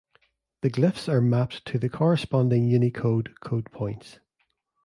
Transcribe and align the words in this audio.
The 0.61 0.71
glyphs 0.71 1.07
are 1.07 1.21
mapped 1.21 1.63
to 1.65 1.77
the 1.77 1.87
corresponding 1.87 2.65
Unicode 2.67 3.39
code 3.39 3.71
points. 3.71 4.17